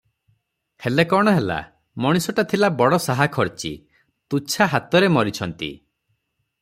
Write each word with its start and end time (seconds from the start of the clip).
ହେଲେ 0.85 1.03
କଣ 1.09 1.33
ହେଲା, 1.35 1.57
ମଣିଷଟା 2.05 2.45
ଥିଲେ 2.53 2.71
ବଡ଼ 2.79 3.01
ସାହାଖର୍ଚ୍ଚୀ, 3.05 3.71
ତୁଛା 4.35 4.69
ହାତରେ 4.73 5.13
ମରିଛନ୍ତି। 5.19 5.71